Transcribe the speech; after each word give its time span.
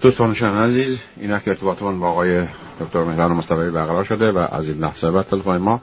دوستان 0.00 0.34
شنوندگان 0.34 0.64
عزیز 0.64 0.98
اینک 1.16 1.48
ارتباطمون 1.48 2.00
با 2.00 2.08
آقای 2.08 2.46
دکتر 2.80 3.04
مهران 3.04 3.32
مصطفی 3.32 3.70
برقرار 3.70 4.04
شده 4.04 4.32
و 4.32 4.38
از 4.38 4.68
این 4.68 4.78
لحظه 4.78 5.10
بعد 5.10 5.26
تلفن 5.26 5.56
ما 5.56 5.80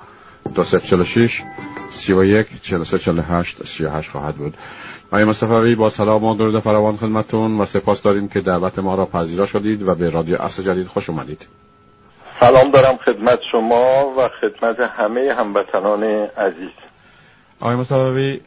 2346 0.55 1.41
31 1.91 2.61
43 2.61 2.99
48 2.99 3.63
38 3.63 4.09
خواهد 4.09 4.35
بود. 4.35 4.53
آقای 5.07 5.23
مصطفی 5.23 5.75
با 5.75 5.89
سلام 5.89 6.23
و 6.23 6.35
درود 6.35 6.59
فراوان 6.59 6.97
خدمتتون 6.97 7.57
و 7.57 7.65
سپاس 7.65 8.03
داریم 8.03 8.27
که 8.27 8.41
دعوت 8.41 8.79
ما 8.79 8.95
را 8.95 9.05
پذیرا 9.05 9.45
شدید 9.45 9.87
و 9.87 9.95
به 9.95 10.09
رادیو 10.09 10.41
اصل 10.41 10.63
جدید 10.63 10.87
خوش 10.87 11.09
اومدید. 11.09 11.47
سلام 12.39 12.71
دارم 12.71 12.97
خدمت 12.97 13.39
شما 13.51 14.13
و 14.17 14.29
خدمت 14.41 14.79
همه 14.79 15.33
هموطنان 15.37 16.03
عزیز. 16.37 16.71
آقای 17.59 17.75
مصطفی 17.75 18.41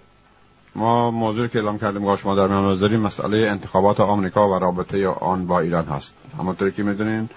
ما 0.77 1.11
موضوعی 1.11 1.49
که 1.49 1.59
اعلام 1.59 1.79
کردیم 1.79 2.03
با 2.03 2.17
شما 2.17 2.35
در 2.35 2.47
میان 2.47 2.79
داریم 2.79 3.01
مسئله 3.01 3.37
انتخابات 3.39 4.01
آمریکا 4.01 4.49
و 4.49 4.59
رابطه 4.59 5.09
آن 5.09 5.47
با 5.47 5.61
ایران 5.61 5.85
هست. 5.85 6.15
همونطوری 6.39 6.73
که 6.73 6.83
می‌دونین 6.83 7.29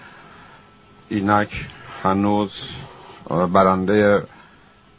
اینک 1.08 1.68
هنوز 2.02 2.68
برنده 3.28 4.22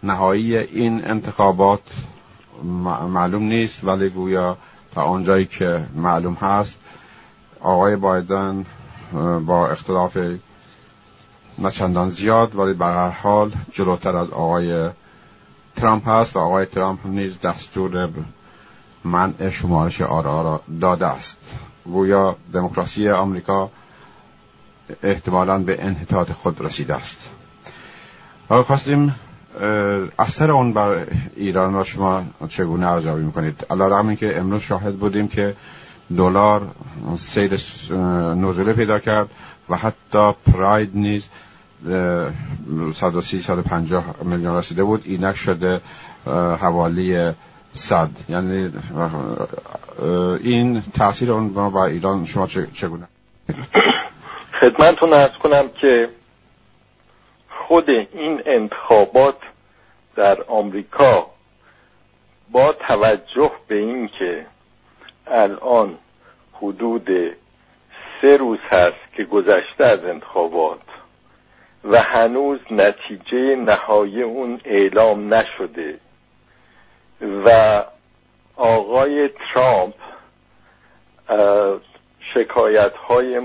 نهایی 0.03 0.57
این 0.57 1.09
انتخابات 1.09 1.81
معلوم 3.07 3.43
نیست 3.43 3.83
ولی 3.83 4.09
گویا 4.09 4.57
تا 4.91 5.01
آنجایی 5.01 5.45
که 5.45 5.85
معلوم 5.95 6.33
هست 6.33 6.79
آقای 7.61 7.95
بایدن 7.95 8.65
با 9.45 9.69
اختلاف 9.69 10.17
نه 11.59 11.71
چندان 11.71 12.09
زیاد 12.09 12.55
ولی 12.55 12.73
به 12.73 12.85
هر 12.85 13.09
حال 13.09 13.51
جلوتر 13.71 14.17
از 14.17 14.29
آقای 14.29 14.89
ترامپ 15.79 16.07
هست 16.07 16.35
و 16.35 16.39
آقای 16.39 16.65
ترامپ 16.65 16.99
نیز 17.05 17.39
دستور 17.39 18.09
منع 19.03 19.49
شمارش 19.49 20.01
آرا 20.01 20.41
را 20.41 20.61
داده 20.81 21.07
است. 21.07 21.59
گویا 21.85 22.35
دموکراسی 22.53 23.09
آمریکا 23.09 23.69
احتمالا 25.03 25.57
به 25.57 25.85
انحطاط 25.85 26.31
خود 26.31 26.61
رسیده 26.61 26.95
است. 26.95 27.29
خواستیم 28.49 29.15
اثر 30.19 30.51
اون 30.51 30.73
بر 30.73 31.07
ایران 31.35 31.73
را 31.73 31.83
شما 31.83 32.23
چگونه 32.49 32.87
ارزیابی 32.87 33.23
می‌کنید؟ 33.23 33.65
علیرغم 33.69 34.15
که 34.15 34.39
امروز 34.39 34.61
شاهد 34.61 34.95
بودیم 34.95 35.27
که 35.27 35.55
دلار 36.17 36.67
سیر 37.15 37.53
نزوله 38.35 38.73
پیدا 38.73 38.99
کرد 38.99 39.29
و 39.69 39.75
حتی 39.75 40.33
پراید 40.53 40.91
نیز 40.93 41.29
130 42.93 43.39
150 43.39 44.15
میلیون 44.23 44.55
رسیده 44.55 44.83
بود. 44.83 45.01
اینک 45.05 45.35
شده 45.35 45.81
حوالی 46.59 47.31
صد. 47.73 48.09
یعنی 48.29 48.71
این 50.43 50.83
تاثیر 50.97 51.31
اون 51.31 51.53
با 51.53 51.85
ایران 51.85 52.25
شما 52.25 52.47
چگونه؟ 52.47 53.07
خدمتتون 54.61 55.13
ارز 55.13 55.31
کنم 55.31 55.69
که 55.81 56.09
خود 57.67 57.89
این 57.89 58.41
انتخابات 58.45 59.37
در 60.15 60.43
آمریکا 60.47 61.27
با 62.51 62.73
توجه 62.73 63.51
به 63.67 63.75
اینکه 63.75 64.45
الان 65.27 65.97
حدود 66.53 67.07
سه 68.21 68.37
روز 68.37 68.59
هست 68.69 69.13
که 69.17 69.23
گذشته 69.23 69.85
از 69.85 70.03
انتخابات 70.03 70.79
و 71.83 72.01
هنوز 72.01 72.59
نتیجه 72.71 73.55
نهایی 73.55 74.23
اون 74.23 74.61
اعلام 74.65 75.33
نشده. 75.33 75.99
و 77.45 77.49
آقای 78.55 79.29
ترامپ 79.53 79.93
شکایت 82.33 82.93
های 82.93 83.39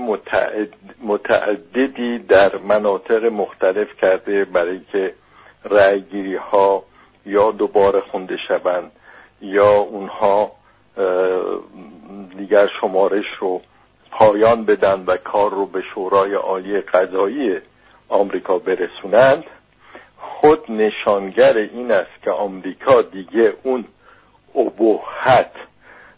متعددی 1.03 2.19
در 2.19 2.57
مناطق 2.57 3.25
مختلف 3.25 3.87
کرده 4.01 4.45
برای 4.45 4.81
که 4.91 5.13
رأیگیری 5.65 6.35
ها 6.35 6.83
یا 7.25 7.51
دوباره 7.51 8.01
خونده 8.01 8.37
شوند 8.47 8.91
یا 9.41 9.77
اونها 9.77 10.51
دیگر 12.37 12.67
شمارش 12.81 13.25
رو 13.39 13.61
پایان 14.11 14.65
بدن 14.65 15.03
و 15.07 15.17
کار 15.17 15.51
رو 15.51 15.65
به 15.65 15.81
شورای 15.93 16.33
عالی 16.33 16.81
قضایی 16.81 17.59
آمریکا 18.09 18.57
برسونند 18.57 19.43
خود 20.17 20.71
نشانگر 20.71 21.57
این 21.57 21.91
است 21.91 22.21
که 22.23 22.31
آمریکا 22.31 23.01
دیگه 23.01 23.53
اون 23.63 23.85
ابهت 24.55 25.51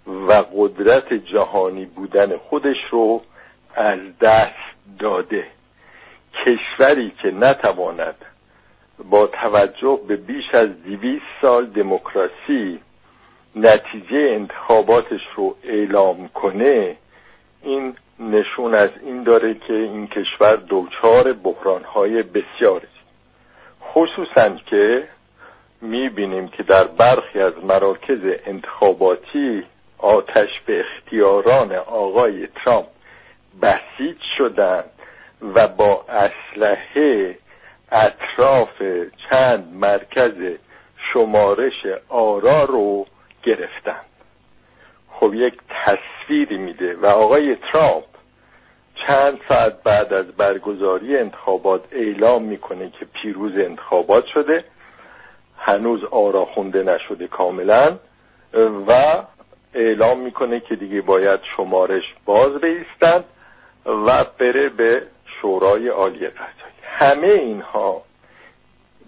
و 0.05 0.43
قدرت 0.55 1.13
جهانی 1.13 1.85
بودن 1.85 2.37
خودش 2.37 2.77
رو 2.91 3.21
از 3.75 3.99
دست 4.21 4.53
داده. 4.99 5.47
کشوری 6.45 7.11
که 7.21 7.31
نتواند 7.31 8.15
با 9.09 9.27
توجه 9.27 9.99
به 10.07 10.15
بیش 10.15 10.45
از 10.53 10.83
دویست 10.83 11.25
سال 11.41 11.65
دموکراسی 11.65 12.79
نتیجه 13.55 14.17
انتخاباتش 14.17 15.21
رو 15.35 15.55
اعلام 15.63 16.27
کنه 16.27 16.97
این 17.63 17.95
نشون 18.19 18.75
از 18.75 18.89
این 19.01 19.23
داره 19.23 19.53
که 19.53 19.73
این 19.73 20.07
کشور 20.07 20.55
دوچار 20.55 21.33
بحرانهای 21.33 22.23
بسیار 22.23 22.77
است. 22.77 23.07
خصوصا 23.93 24.49
که 24.49 25.07
می‌بینیم 25.81 26.47
که 26.47 26.63
در 26.63 26.83
برخی 26.83 27.39
از 27.39 27.53
مراکز 27.63 28.19
انتخاباتی 28.45 29.63
آتش 29.97 30.59
به 30.59 30.79
اختیاران 30.79 31.75
آقای 31.75 32.47
ترامپ 32.47 32.87
بسیج 33.61 34.17
شدند 34.37 34.89
و 35.55 35.67
با 35.67 36.05
اسلحه 36.09 37.37
اطراف 37.91 38.83
چند 39.29 39.73
مرکز 39.73 40.57
شمارش 41.13 41.85
آرا 42.09 42.63
رو 42.63 43.05
گرفتند. 43.43 44.06
خب 45.19 45.33
یک 45.33 45.53
تصویری 45.69 46.57
میده 46.57 46.95
و 46.95 47.05
آقای 47.05 47.55
ترامپ 47.71 48.03
چند 49.07 49.39
ساعت 49.49 49.83
بعد 49.83 50.13
از 50.13 50.25
برگزاری 50.25 51.17
انتخابات 51.17 51.81
اعلام 51.91 52.43
می‌کنه 52.43 52.89
که 52.89 53.05
پیروز 53.05 53.51
انتخابات 53.57 54.25
شده 54.25 54.63
هنوز 55.57 56.03
آرا 56.03 56.45
خونده 56.45 56.83
نشده 56.83 57.27
کاملا 57.27 57.97
و 58.87 58.93
اعلام 59.73 60.19
می‌کنه 60.19 60.59
که 60.59 60.75
دیگه 60.75 61.01
باید 61.01 61.39
شمارش 61.57 62.03
باز 62.25 62.61
بیستند 62.61 63.23
و 63.85 64.23
بره 64.39 64.69
به 64.69 65.03
شورای 65.41 65.87
عالی 65.87 66.27
قضایی. 66.27 66.77
همه 66.83 67.27
اینها 67.27 68.01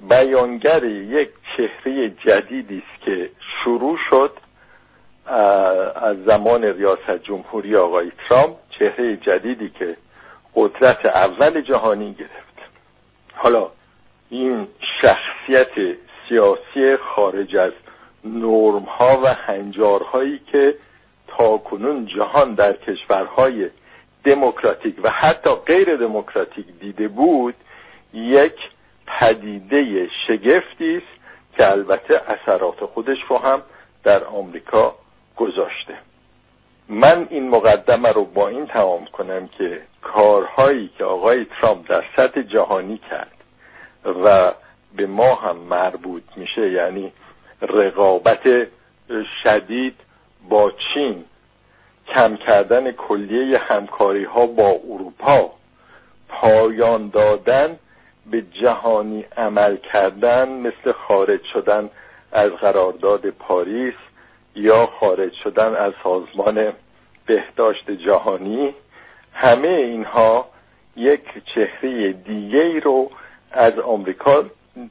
بیانگر 0.10 0.84
یک 0.86 1.30
چهره 1.58 2.10
جدیدی 2.10 2.84
است 2.88 3.06
که 3.06 3.30
شروع 3.64 3.98
شد 4.10 4.32
از 5.96 6.24
زمان 6.26 6.64
ریاست 6.64 7.24
جمهوری 7.24 7.76
آقای 7.76 8.12
ترامپ 8.28 8.58
چهره 8.80 9.18
جدیدی 9.18 9.70
که 9.70 9.98
قدرت 10.56 11.06
اول 11.06 11.62
جهانی 11.62 12.14
گرفت. 12.14 12.70
حالا 13.36 13.68
این 14.30 14.68
شخصیت 15.02 15.72
سیاسی 16.30 16.98
خارج 17.16 17.56
از 17.56 17.72
نرم 18.24 18.84
ها 18.84 19.20
و 19.24 19.34
هنجارهایی 19.34 20.42
که 20.52 20.76
تا 21.28 21.58
کنون 21.58 22.06
جهان 22.06 22.54
در 22.54 22.74
کشورهای 22.74 23.70
دموکراتیک 24.24 24.96
و 25.04 25.10
حتی 25.10 25.50
غیر 25.50 25.96
دموکراتیک 25.96 26.66
دیده 26.80 27.08
بود 27.08 27.56
یک 28.14 28.56
پدیده 29.08 30.08
شگفتی 30.28 30.98
است 30.98 31.20
که 31.58 31.72
البته 31.72 32.22
اثرات 32.28 32.86
خودش 32.86 33.18
رو 33.30 33.38
هم 33.38 33.62
در 34.04 34.24
آمریکا 34.24 34.96
گذاشته. 35.40 35.94
من 36.90 37.28
این 37.30 37.50
مقدمه 37.50 38.12
رو 38.12 38.26
با 38.26 38.48
این 38.48 38.68
تمام 38.68 39.06
کنم 39.06 39.48
که 39.48 39.82
کارهایی 40.02 40.90
که 40.98 41.04
آقای 41.04 41.46
ترامپ 41.46 41.90
در 41.90 42.04
سطح 42.16 42.42
جهانی 42.42 42.98
کرد 43.10 43.32
و 44.24 44.54
به 44.96 45.08
ما 45.08 45.36
هم 45.36 45.58
مربوط 45.58 46.24
میشه 46.36 46.72
یعنی 46.72 47.12
رقابت 47.62 48.68
شدید 49.44 49.96
با 50.50 50.72
چین 50.72 51.26
کم 52.08 52.36
کردن 52.36 52.92
کلیه 52.92 53.58
همکاری 53.58 54.24
ها 54.24 54.46
با 54.46 54.70
اروپا 54.70 55.52
پایان 56.30 57.10
دادن 57.10 57.80
به 58.32 58.42
جهانی 58.62 59.26
عمل 59.38 59.78
کردن 59.78 60.50
مثل 60.50 60.92
خارج 60.92 61.44
شدن 61.54 61.90
از 62.32 62.52
قرارداد 62.52 63.30
پاریس 63.30 63.94
یا 64.56 64.86
خارج 64.86 65.34
شدن 65.34 65.76
از 65.76 65.94
سازمان 66.04 66.74
بهداشت 67.26 67.92
جهانی 67.92 68.76
همه 69.34 69.68
اینها 69.68 70.50
یک 70.96 71.22
چهره 71.46 72.14
دیگه 72.14 72.60
ای 72.60 72.80
رو 72.80 73.12
از 73.52 73.80
آمریکا 73.80 74.44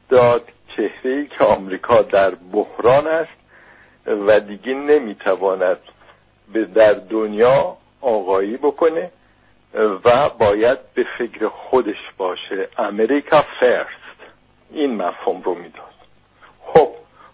داد 0.08 0.48
چهره 0.76 1.10
ای 1.10 1.26
که 1.26 1.44
آمریکا 1.44 2.02
در 2.02 2.34
بحران 2.34 3.06
است 3.06 3.38
و 4.06 4.40
دیگه 4.40 4.74
نمی‌تواند 4.74 5.78
به 6.52 6.64
در 6.64 6.92
دنیا 6.92 7.76
آقایی 8.00 8.56
بکنه 8.56 9.10
و 10.04 10.28
باید 10.38 10.78
به 10.94 11.06
فکر 11.18 11.48
خودش 11.48 12.12
باشه. 12.16 12.68
امریکا 12.78 13.44
فرست 13.60 13.98
این 14.70 14.96
مفهوم 14.96 15.42
رو 15.42 15.54
می‌داد. 15.54 15.84
خب 16.62 16.88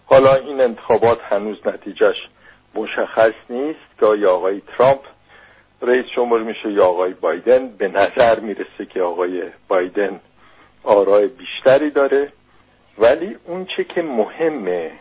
حالا 0.05 0.35
این 0.35 0.61
انتخابات 0.61 1.19
هنوز 1.21 1.57
نتیجهش 1.65 2.29
مشخص 2.75 3.33
نیست. 3.49 3.79
که 3.99 4.05
آقای 4.05 4.61
ترامپ 4.77 4.99
رئیس 5.81 6.05
جمهور 6.15 6.43
میشه 6.43 6.71
یا 6.71 6.85
آقای 6.85 7.13
بایدن. 7.13 7.67
به 7.67 7.87
نظر 7.87 8.39
می‌رسه 8.39 8.85
که 8.89 9.01
آقای 9.01 9.43
بایدن 9.67 10.19
آرای 10.83 11.27
بیشتری 11.27 11.89
داره. 11.89 12.31
ولی 12.97 13.37
اون 13.45 13.65
چه 13.65 13.83
که 13.83 14.01
مهمه 14.01 14.91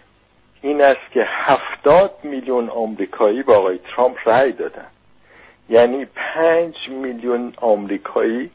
این 0.62 0.82
است 0.82 1.12
که 1.12 1.24
هفتاد 1.26 2.14
میلیون 2.22 2.68
آمریکایی 2.68 3.42
با 3.42 3.56
آقای 3.56 3.78
ترامپ 3.78 4.16
رأی 4.26 4.52
دادن. 4.52 4.86
یعنی 5.68 6.04
پنج 6.04 6.88
میلیون 6.88 7.52
آمریکایی 7.56 8.50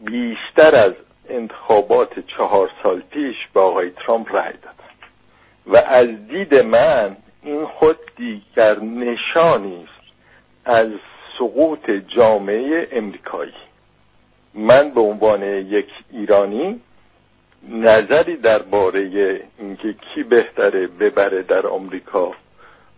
بیشتر 0.00 0.74
از 0.76 0.92
انتخابات 1.28 2.20
چهار 2.26 2.70
سال 2.82 3.00
پیش 3.00 3.36
با 3.52 3.62
آقای 3.62 3.90
ترامپ 3.90 4.34
رأی 4.34 4.52
دادن. 4.52 4.89
و 5.70 5.76
از 5.76 6.08
دید 6.28 6.54
من 6.54 7.16
این 7.42 7.66
خود 7.66 7.96
دیگر 8.16 8.80
نشانی 8.80 9.84
است 9.84 10.12
از 10.64 10.88
سقوط 11.38 11.90
جامعه 11.90 12.88
امریکایی. 12.92 13.52
من 14.54 14.90
به 14.90 15.00
عنوان 15.00 15.42
یک 15.42 15.88
ایرانی 16.10 16.80
نظری 17.68 18.36
درباره 18.36 19.00
اینکه 19.58 19.92
کی 19.92 20.22
بهتره 20.22 20.86
ببره 20.86 21.42
در 21.42 21.66
آمریکا 21.66 22.32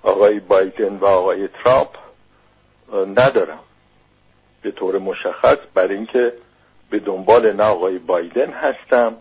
آقای 0.03 0.41
بایدن 0.41 0.97
و 0.97 1.05
آقای 1.05 1.49
ترامپ 1.49 1.89
ندارم. 3.19 3.59
به 4.63 4.71
طور 4.71 4.99
مشخص 4.99 5.59
برای 5.75 5.97
اینکه 5.97 6.33
به 6.91 6.99
دنبال 6.99 7.53
نه 7.53 7.63
آقای 7.63 7.99
بایدن 7.99 8.51
هستم. 8.51 9.17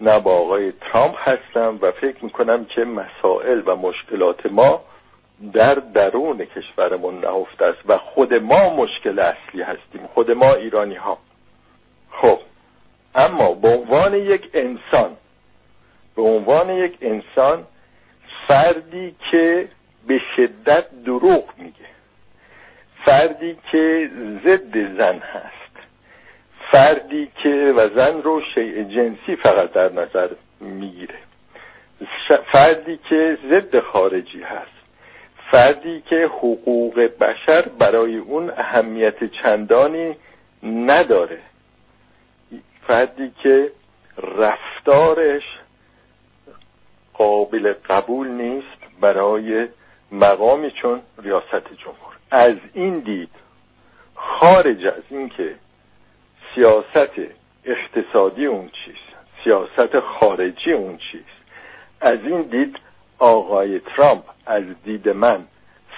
نه 0.00 0.18
با 0.18 0.32
آقای 0.32 0.72
ترامپ 0.72 1.14
هستم 1.18 1.78
و 1.82 1.92
فکر 1.92 2.24
می‌کنم 2.24 2.64
که 2.64 2.84
مسائل 2.84 3.62
و 3.66 3.76
مشکلات 3.76 4.46
ما 4.46 4.84
در 5.52 5.74
درون 5.74 6.44
کشورمون 6.44 7.20
نهفته 7.20 7.64
است 7.64 7.78
و 7.86 7.98
خود 7.98 8.34
ما 8.34 8.76
مشکل 8.76 9.18
اصلی 9.18 9.62
هستیم 9.62 10.06
خود 10.14 10.30
ما 10.30 10.54
ایرانی 10.54 10.94
ها 10.94 11.18
خب 12.10 12.38
اما 13.14 13.54
به 13.54 13.68
عنوان 13.68 14.14
یک 14.14 14.50
انسان 14.54 15.16
به 16.16 16.22
عنوان 16.22 16.70
یک 16.70 16.98
انسان 17.00 17.66
فردی 18.48 19.16
که 19.30 19.68
به 20.06 20.20
شدت 20.36 21.04
دروغ 21.04 21.44
میگه 21.58 21.88
فردی 23.04 23.56
که 23.72 24.10
ضد 24.44 24.98
زن 24.98 25.18
هست. 25.18 25.57
فردی 26.72 27.30
که 27.42 27.72
و 27.76 27.88
زن 27.88 28.22
رو 28.22 28.42
شیء 28.54 28.82
جنسی 28.82 29.36
فقط 29.36 29.72
در 29.72 29.92
نظر 29.92 30.28
می‌گیره. 30.60 31.18
فردی 32.52 32.98
که 33.08 33.38
ضد 33.50 33.80
خارجی 33.80 34.42
هست. 34.42 34.78
فردی 35.50 36.02
که 36.10 36.16
حقوق 36.26 37.00
بشر 37.00 37.62
برای 37.78 38.16
اون 38.16 38.50
اهمیت 38.50 39.24
چندانی 39.24 40.16
نداره. 40.62 41.38
فردی 42.86 43.32
که 43.42 43.72
رفتارش 44.18 45.42
قابل 47.14 47.74
قبول 47.90 48.28
نیست 48.28 48.78
برای 49.00 49.68
مقامی 50.12 50.70
چون 50.70 51.00
ریاست 51.22 51.68
جمهور. 51.84 52.16
از 52.30 52.56
این 52.74 52.98
دید 52.98 53.30
خارج 54.14 54.86
از 54.86 55.02
اینکه 55.10 55.54
سیاست 56.54 57.12
اقتصادی 57.64 58.46
اون 58.46 58.70
چیست؟ 58.84 59.08
سیاست 59.44 60.00
خارجی 60.00 60.72
اون 60.72 60.96
چیست؟ 60.96 61.38
از 62.00 62.18
این 62.24 62.42
دید 62.42 62.76
آقای 63.18 63.80
ترامپ 63.80 64.24
از 64.46 64.64
دید 64.84 65.08
من 65.08 65.44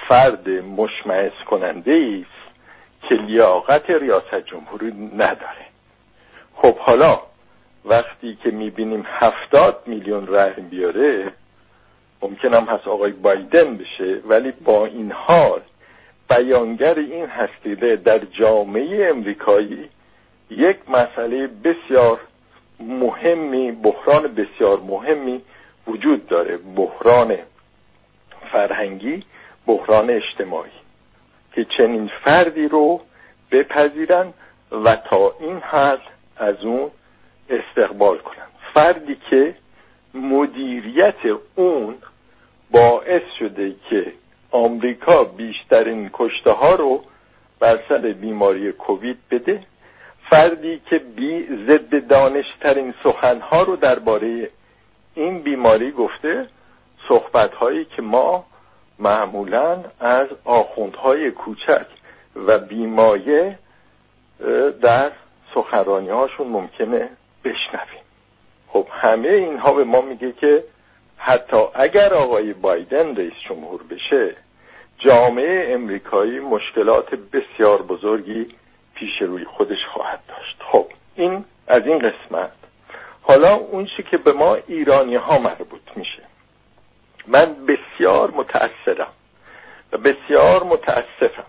فرد 0.08 0.49
مشمعز 0.49 1.32
کننده 1.47 2.23
است 2.23 2.41
که 3.08 3.14
لیاقت 3.14 3.91
ریاست 3.91 4.47
جمهوری 4.47 4.93
نداره. 5.17 5.67
خب 6.55 6.79
حالا 6.79 7.20
وقتی 7.85 8.38
که 8.43 8.50
می‌بینیم 8.50 9.05
هفتاد 9.06 9.82
میلیون 9.87 10.26
رأی 10.26 10.62
بیاره 10.62 11.32
ممکن 12.23 12.55
هم 12.55 12.64
هست 12.64 12.88
آقای 12.88 13.12
بایدن 13.12 13.76
بشه 13.76 14.20
ولی 14.25 14.52
با 14.64 14.87
این 14.87 15.12
حال 15.12 15.61
بیانگر 16.31 16.94
این 16.99 17.26
هستیده 17.26 17.97
در 17.97 18.19
جامعه 18.19 19.11
امریکایی 19.11 19.88
یک 20.50 20.76
مسئله 20.88 21.47
بسیار 21.47 22.20
مهمی 22.81 23.73
بحران 23.73 24.35
بسیار 24.35 24.81
مهمی 24.81 25.41
وجود 25.87 26.26
داره. 26.26 26.56
بحران 26.56 27.37
فرهنگی 28.52 29.20
بحران 29.67 30.11
اجتماعی. 30.11 30.70
که 31.52 31.67
چنین 31.79 32.11
فردی 32.25 32.69
رو 32.69 33.00
بپذیرن 33.50 34.32
و 34.73 34.97
تا 34.97 35.35
این 35.41 35.58
حد 35.58 36.00
از 36.37 36.64
اون 36.64 36.91
استقبال 37.50 38.19
کنن. 38.19 38.47
فردی 38.75 39.17
که 39.31 39.55
مدیریت 40.14 41.14
اون 41.55 41.94
باعث 42.70 43.23
شده 43.38 43.75
که 43.91 44.12
آمریکا 44.50 45.25
بیشترین 45.25 46.11
کشته 46.12 46.50
ها 46.50 46.75
رو 46.75 47.05
بر 47.61 47.79
سر 47.88 47.99
بیماری 47.99 48.73
کووید 48.73 49.19
بده 49.31 49.62
فردی 50.30 50.80
که 50.90 50.98
بی 50.98 51.46
ضد 51.66 52.06
دانشترین 52.06 52.94
سخنها 53.04 53.62
رو 53.62 53.76
درباره 53.76 54.50
این 55.14 55.42
بیماری 55.42 55.90
گفته 55.92 56.46
صحبت 57.08 57.54
هایی 57.54 57.84
که 57.84 58.02
ما 58.02 58.44
معمولا 58.98 59.84
از 60.00 60.26
آخوندهای 60.44 61.30
کوچک 61.30 61.86
و 62.36 62.58
بیمایه 62.58 63.58
در 64.82 65.12
سخنرانی 65.54 66.08
هاشون 66.08 66.46
ممکنه 66.46 67.08
بشنویم. 67.44 68.02
خب 68.68 68.86
همه 68.90 69.28
اینها 69.28 69.72
به 69.72 69.84
ما 69.84 70.00
میگه 70.00 70.32
که 70.32 70.64
حتی 71.16 71.56
اگر 71.74 72.14
آقای 72.14 72.52
بایدن 72.52 73.16
رئیس 73.16 73.32
جمهور 73.48 73.82
بشه 73.82 74.36
جامعه 74.98 75.74
امریکایی 75.74 76.40
مشکلات 76.40 77.14
بسیار 77.14 77.82
بزرگی 77.82 78.46
پیش 79.00 79.23
روی 79.23 79.44
خودش 79.44 79.85
خواهد 79.85 80.20
داشت. 80.29 80.56
خب 80.73 80.87
این 81.14 81.45
از 81.66 81.83
این 81.87 81.99
قسمت. 81.99 82.52
حالا 83.23 83.54
اون 83.54 83.87
چی 83.97 84.02
که 84.02 84.16
به 84.16 84.33
ما 84.33 84.54
ایرانی 84.54 85.16
ها 85.16 85.38
مربوط 85.38 85.80
میشه. 85.97 86.23
من 87.26 87.57
بسیار 87.66 88.30
متأثرم 88.30 89.12
و 89.92 89.99
بسیار 89.99 90.64
متاسفم 90.64 91.45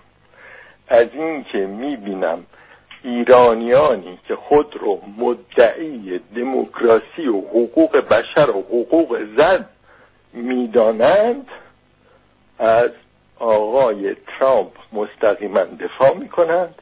از 0.87 1.07
این 1.13 1.43
که 1.43 1.57
می‌بینم 1.57 2.45
ایرانیانی 3.03 4.19
که 4.27 4.35
خود 4.35 4.77
رو 4.77 5.01
مدعی 5.17 6.19
دموکراسی 6.35 7.27
و 7.27 7.39
حقوق 7.41 7.97
بشر 7.97 8.49
و 8.49 8.61
حقوق 8.61 9.19
زن 9.37 9.65
می‌دانند 10.33 11.47
از 12.59 12.91
آقای 13.39 14.15
ترامپ 14.15 14.71
مستقیما 14.93 15.63
دفاع 15.63 16.17
می‌کنند. 16.17 16.75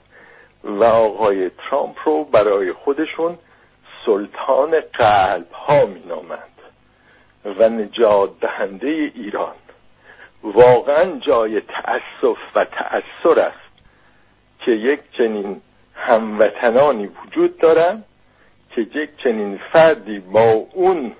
و 0.64 0.84
آقای 0.84 1.50
ترامپ 1.50 1.96
رو 2.06 2.24
برای 2.24 2.74
خودشون 2.74 3.38
سلطان 4.06 4.80
قلب 4.94 5.52
ها 5.52 5.86
مینامند 5.86 6.62
و 7.46 7.70
نجات 7.70 8.40
دهنده 8.40 8.88
ایران 8.88 9.56
واقعا 10.44 11.20
جای 11.20 11.62
تأسف 11.62 12.38
و 12.56 12.66
تأثر 12.66 13.40
است 13.40 13.70
که 14.60 14.72
یک 14.72 15.00
چنین 15.18 15.62
هموطنانی 15.96 17.08
وجود 17.08 17.58
دارن 17.58 18.04
که 18.76 18.82
یک 18.82 19.10
چنین 19.24 19.60
فردی 19.72 20.20
با 20.20 20.52
اون 20.74 21.16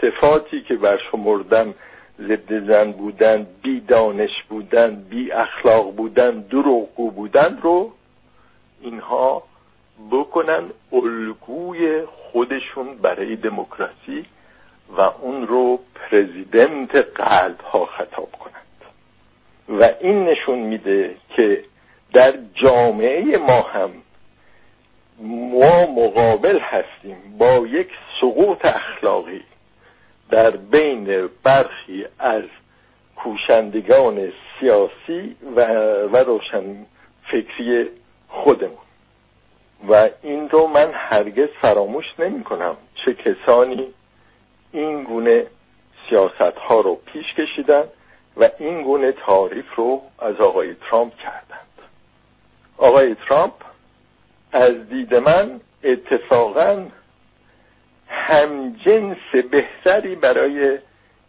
صفاتی 0.00 0.62
که 0.62 0.74
برشمردن 0.74 1.74
ضد 2.20 2.68
زن 2.68 2.92
بودن 2.92 3.46
بی 3.62 3.80
دانش 3.80 4.42
بودن 4.42 4.94
بی 5.10 5.32
اخلاق 5.32 5.94
بودن 5.94 6.40
دروغگو 6.40 7.10
بودن 7.10 7.58
رو 7.62 7.92
اینها 8.86 9.42
بکنن 10.10 10.70
الگوی 10.92 12.04
خودشون 12.04 12.96
برای 12.96 13.36
دموکراسی 13.36 14.24
و 14.96 15.00
اون 15.00 15.46
رو 15.46 15.80
پرزیدنت 15.94 16.94
قلب 16.94 17.60
ها 17.60 17.86
خطاب 17.86 18.32
کنند. 18.32 18.56
و 19.68 19.90
این 20.00 20.24
نشون 20.24 20.58
میده 20.58 21.16
که 21.36 21.64
در 22.12 22.34
جامعه 22.54 23.38
ما 23.38 23.62
هم 23.62 23.90
ما 25.20 25.86
مقابل 25.86 26.58
هستیم 26.58 27.16
با 27.38 27.66
یک 27.66 27.88
سقوط 28.20 28.64
اخلاقی 28.64 29.42
در 30.30 30.50
بین 30.50 31.28
برخی 31.42 32.06
از 32.18 32.44
کوشندگان 33.16 34.32
سیاسی 34.60 35.36
و, 35.56 35.60
و 36.12 36.16
روشن 36.16 36.86
فکری 37.30 37.90
خودمون. 38.44 38.78
و 39.88 40.08
این 40.22 40.48
رو 40.48 40.66
من 40.66 40.90
هرگز 40.94 41.48
فراموش 41.60 42.04
نمی 42.18 42.44
کنم 42.44 42.76
چه 42.94 43.14
کسانی 43.14 43.94
این 44.72 45.04
گونه 45.04 45.46
سیاست 46.08 46.58
ها 46.68 46.80
رو 46.80 46.94
پیش 46.94 47.34
کشیدن 47.34 47.84
و 48.36 48.50
این 48.58 48.82
گونه 48.82 49.12
تعریف 49.12 49.74
رو 49.74 50.02
از 50.18 50.36
آقای 50.36 50.74
ترامپ 50.74 51.16
کردند. 51.16 51.66
آقای 52.78 53.14
ترامپ 53.28 53.54
از 54.52 54.88
دید 54.88 55.14
من 55.14 55.60
اتفاقا 55.84 56.86
همجنس 58.08 59.44
بهتری 59.50 60.14
برای 60.14 60.78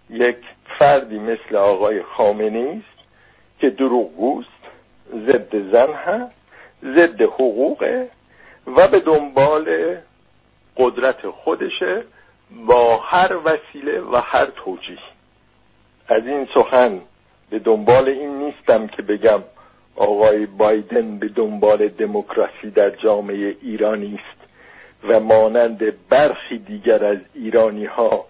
یک 0.09 0.37
فردی 0.79 1.19
مثل 1.19 1.55
آقای 1.55 2.03
خامنه 2.03 2.81
است 2.83 3.07
که 3.59 3.69
دروغگوست 3.69 4.49
ضد 5.11 5.71
زن 5.71 5.93
هست. 5.93 6.36
ضد 6.83 7.21
حقوقه 7.21 8.09
و 8.67 8.87
به 8.87 8.99
دنبال 8.99 9.97
قدرت 10.77 11.29
خودشه 11.29 12.03
با 12.67 12.97
هر 12.97 13.37
وسیله 13.45 14.01
و 14.01 14.21
هر 14.25 14.45
توجیه. 14.45 14.97
از 16.07 16.27
این 16.27 16.47
سخن 16.53 17.01
به 17.49 17.59
دنبال 17.59 18.09
این 18.09 18.37
نیستم 18.37 18.87
که 18.87 19.01
بگم 19.01 19.43
آقای 19.95 20.45
بایدن 20.45 21.17
به 21.17 21.27
دنبال 21.27 21.87
دموکراسی 21.87 22.71
در 22.75 22.89
جامعه 22.89 23.55
ایرانی 23.61 24.19
است 24.23 24.37
و 25.03 25.19
مانند 25.19 26.07
برخی 26.09 26.57
دیگر 26.57 27.05
از 27.05 27.17
ایرانی 27.33 27.85
ها 27.85 28.25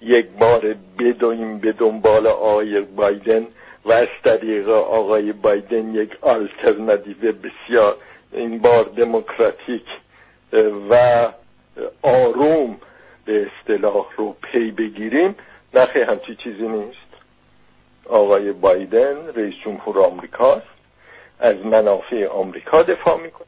یک 0.00 0.26
بار 0.40 0.76
بدویم 0.98 1.58
به 1.58 1.72
دنبال 1.72 2.26
آقای 2.26 2.80
بایدن 2.80 3.46
و 3.84 3.92
از 3.92 4.08
طریق 4.24 4.68
آقای 4.68 5.32
بایدن 5.32 5.94
یک 5.94 6.10
آلترناتیو 6.20 7.32
بسیار 7.32 7.96
این 8.32 8.58
بار 8.58 8.84
دموکراتیک 8.84 9.86
و 10.90 10.96
آروم 12.02 12.76
به 13.24 13.46
اصطلاح 13.46 14.06
رو 14.16 14.36
پی 14.42 14.70
بگیریم. 14.70 15.34
نخی 15.74 16.00
همچی 16.00 16.36
چیزی 16.36 16.68
نیست. 16.68 16.96
آقای 18.08 18.52
بایدن 18.52 19.16
رئیس 19.34 19.54
جمهور 19.64 19.98
آمریکاست. 19.98 20.66
از 21.40 21.56
منافع 21.56 22.26
آمریکا 22.26 22.82
دفاع 22.82 23.20
می‌کنه. 23.20 23.46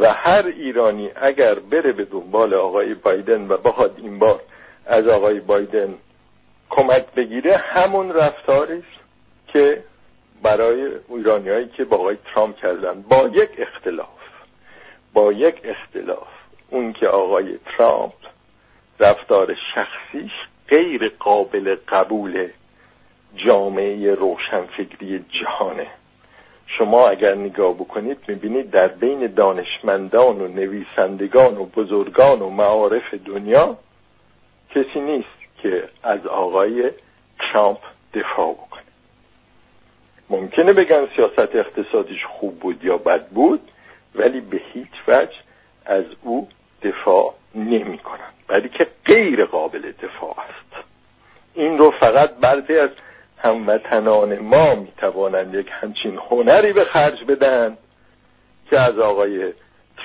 و 0.00 0.12
هر 0.12 0.46
ایرانی 0.46 1.10
اگر 1.16 1.54
بره 1.54 1.92
به 1.92 2.04
دنبال 2.04 2.54
آقای 2.54 2.94
بایدن 2.94 3.48
و 3.48 3.56
بخواد 3.56 3.94
این 3.96 4.18
بار 4.18 4.40
از 4.86 5.08
آقای 5.08 5.40
بایدن 5.40 5.94
کمک 6.70 7.06
بگیره 7.16 7.56
همون 7.56 8.12
رفتاری 8.12 8.82
که 9.52 9.84
برای 10.42 10.90
ایرانیایی 11.08 11.68
که 11.68 11.84
با 11.84 11.96
آقای 11.96 12.16
ترامپ 12.34 12.56
کردن 12.56 13.02
با 13.02 13.30
یک 13.32 13.50
اختلاف 13.58 14.08
با 15.12 15.32
یک 15.32 15.60
اختلاف 15.64 16.28
اون 16.70 16.92
که 16.92 17.06
آقای 17.08 17.58
ترامپ 17.66 18.12
رفتار 19.00 19.56
شخصیش 19.74 20.32
غیر 20.68 21.12
قابل 21.18 21.76
قبول 21.88 22.48
جامعه 23.36 24.14
روشنفکری 24.14 25.24
جهانه. 25.40 25.86
شما 26.66 27.08
اگر 27.08 27.34
نگاه 27.34 27.74
بکنید 27.74 28.18
می‌بینید 28.28 28.70
در 28.70 28.88
بین 28.88 29.26
دانشمندان 29.26 30.40
و 30.40 30.48
نویسندگان 30.48 31.56
و 31.56 31.64
بزرگان 31.64 32.42
و 32.42 32.50
معارف 32.50 33.14
دنیا 33.14 33.76
کسی 34.70 35.00
نیست 35.00 35.62
که 35.62 35.88
از 36.02 36.26
آقای 36.26 36.90
ترامپ 37.38 37.78
دفاع 38.14 38.54
بکنه. 38.54 38.71
ممکنه 40.32 40.72
بگن 40.72 41.08
سیاست 41.16 41.56
اقتصادیش 41.56 42.24
خوب 42.24 42.58
بود 42.58 42.84
یا 42.84 42.96
بد 42.96 43.26
بود 43.26 43.60
ولی 44.14 44.40
به 44.40 44.60
هیچ 44.72 45.08
وجه 45.08 45.36
از 45.86 46.04
او 46.22 46.48
دفاع 46.82 47.34
نمی 47.54 47.98
کنن. 47.98 48.32
ولی 48.48 48.68
که 48.68 48.86
غیر 49.06 49.44
قابل 49.44 49.92
دفاع 49.92 50.36
است. 50.40 50.84
این 51.54 51.78
رو 51.78 51.90
فقط 52.00 52.30
بعضی 52.40 52.78
از 52.78 52.90
هموطنان 53.38 54.38
ما 54.38 54.74
می 54.74 54.92
توانند 54.96 55.54
یک 55.54 55.66
همچین 55.70 56.18
هنری 56.30 56.72
به 56.72 56.84
خرج 56.84 57.24
بدن 57.28 57.78
که 58.70 58.78
از 58.78 58.98
آقای 58.98 59.52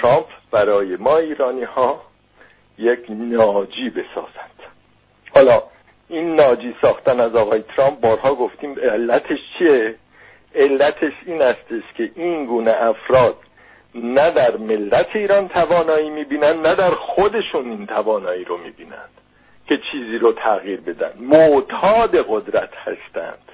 ترامپ 0.02 0.26
برای 0.52 0.96
ما 0.96 1.18
ایرانی 1.18 1.64
ها 1.64 2.02
یک 2.78 3.06
ناجی 3.10 3.90
بسازند. 3.90 4.60
حالا 5.36 5.64
این 6.10 6.36
ناجی 6.36 6.76
ساختن 6.82 7.20
از 7.20 7.36
آقای 7.36 7.64
ترامپ 7.78 8.00
بارها 8.00 8.36
گفتیم 8.36 8.76
علتش 8.80 9.40
چیه؟ 9.58 9.96
علتش 10.58 11.14
این 11.26 11.42
استش 11.42 11.84
که 11.98 12.12
این 12.16 12.46
گونه 12.46 12.72
افراد 12.72 13.38
نه 13.96 14.32
در 14.32 14.58
ملت 14.58 15.16
ایران 15.16 15.48
توانایی 15.48 16.10
می‌بینند 16.10 16.68
نه 16.68 16.76
در 16.76 16.90
خودشون 16.90 17.70
این 17.70 17.86
توانایی 17.86 18.44
رو 18.44 18.58
می‌بینند 18.58 19.10
که 19.68 19.80
چیزی 19.92 20.18
رو 20.18 20.34
تغییر 20.34 20.82
بدن. 20.82 21.14
معتاد 21.20 22.16
قدرت 22.30 22.70
هستند. 22.76 23.52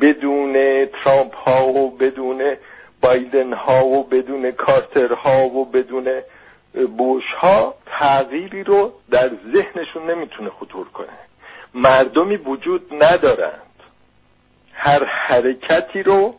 بدون 0.00 0.86
ترامپ 0.86 1.34
ها 1.34 1.66
و 1.66 1.96
بدون 1.96 2.56
بایدن 3.00 3.52
ها 3.52 3.86
و 3.86 4.04
بدون 4.04 4.50
کارتر 4.50 5.12
ها 5.12 5.46
و 5.46 5.64
بدون 5.64 6.20
بوش 6.96 7.24
ها 7.38 7.74
تغییری 7.86 8.64
رو 8.64 8.92
در 9.10 9.30
ذهنشون 9.54 10.10
نمی‌تونه 10.10 10.50
خطور 10.50 10.88
کنه. 10.88 11.18
مردمی 11.74 12.36
وجود 12.36 12.94
ندارند 13.04 13.73
هر 14.74 15.04
حرکتی 15.04 16.02
رو 16.02 16.34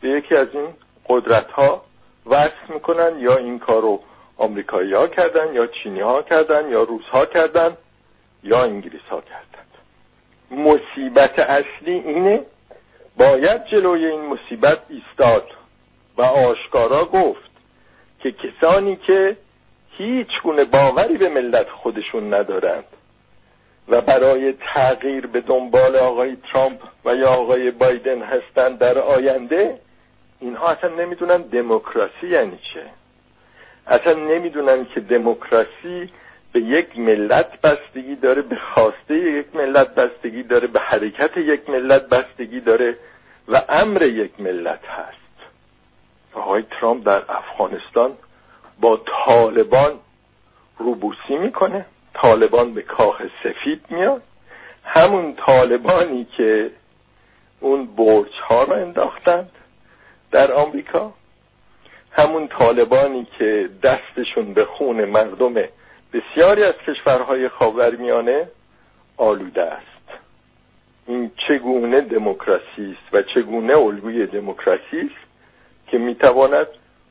به 0.00 0.08
یکی 0.08 0.34
از 0.34 0.48
این 0.52 0.68
قدرت 1.08 1.50
ها 1.50 1.84
وصل 2.26 2.74
می‌کنن 2.74 3.18
یا 3.18 3.36
این 3.36 3.58
کار 3.58 3.82
رو 3.82 4.00
آمریکایی 4.36 4.94
ها 4.94 5.08
کردن 5.08 5.54
یا 5.54 5.66
چینی 5.66 6.00
ها 6.00 6.22
کردن 6.22 6.68
یا 6.68 6.82
روس 6.82 7.04
ها 7.04 7.26
کردن 7.26 7.76
یا 8.42 8.62
انگلیس 8.62 9.02
ها 9.10 9.20
کردن. 9.20 9.48
مصیبت 10.50 11.38
اصلی 11.38 11.92
اینه 11.92 12.44
باید 13.16 13.64
جلوی 13.64 14.06
این 14.06 14.26
مصیبت 14.26 14.78
ایستاد 14.88 15.50
و 16.16 16.22
آشکارا 16.22 17.04
گفت 17.04 17.50
که 18.20 18.32
کسانی 18.32 18.96
که 18.96 19.36
هیچ 19.90 20.42
گونه 20.42 20.64
باوری 20.64 21.16
به 21.16 21.28
ملت 21.28 21.68
خودشون 21.70 22.34
ندارند 22.34 22.84
و 23.88 24.00
برای 24.00 24.54
تغییر 24.74 25.26
به 25.26 25.40
دنبال 25.40 25.96
آقای 25.96 26.36
ترامپ 26.52 26.80
و 27.04 27.14
یا 27.14 27.28
آقای 27.28 27.70
بایدن 27.70 28.22
هستند 28.22 28.78
در 28.78 28.98
آینده 28.98 29.80
اینها 30.40 30.68
اصلا 30.68 30.90
نمی‌دونن 30.90 31.36
دموکراسی 31.36 32.26
یعنی 32.28 32.58
چه. 32.62 32.82
اصلا 33.86 34.12
نمی‌دونن 34.12 34.86
که 34.94 35.00
دموکراسی 35.00 36.12
به 36.52 36.60
یک 36.60 36.98
ملت 36.98 37.60
بستگی 37.60 38.16
داره 38.16 38.42
به 38.42 38.56
خواسته 38.74 39.14
یک 39.14 39.56
ملت 39.56 39.94
بستگی 39.94 40.42
داره 40.42 40.66
به 40.66 40.80
حرکت 40.80 41.36
یک 41.36 41.70
ملت 41.70 42.08
بستگی 42.08 42.60
داره 42.60 42.96
و 43.48 43.62
امر 43.68 44.02
یک 44.02 44.40
ملت 44.40 44.84
هست. 44.84 45.18
آقای 46.34 46.64
ترامپ 46.80 47.06
در 47.06 47.22
افغانستان 47.28 48.12
با 48.80 49.00
طالبان 49.26 49.92
روبوسی 50.78 51.36
می‌کنه. 51.38 51.86
طالبان 52.22 52.74
به 52.74 52.82
کاخ 52.82 53.22
سفید 53.42 53.84
میاد. 53.90 54.22
همون 54.84 55.34
طالبانی 55.46 56.26
که 56.36 56.70
اون 57.60 57.86
برج 57.86 58.32
ها 58.48 58.62
رو 58.62 58.72
انداختند 58.72 59.50
در 60.30 60.52
آمریکا. 60.52 61.12
همون 62.12 62.48
طالبانی 62.48 63.26
که 63.38 63.70
دستشون 63.82 64.54
به 64.54 64.64
خون 64.64 65.04
مردم 65.04 65.54
بسیاری 66.12 66.62
از 66.62 66.78
کشورهای 66.78 67.48
خاورمیانه 67.48 68.48
آلوده 69.16 69.62
است. 69.62 69.84
این 71.06 71.30
چگونه 71.48 72.00
دموکراسی 72.00 72.96
است 72.98 73.14
و 73.14 73.22
چگونه 73.22 73.76
الگوی 73.76 74.26
دموکراسی 74.26 75.00
است 75.00 75.28
که 75.86 75.98
می‌تواند 75.98 76.66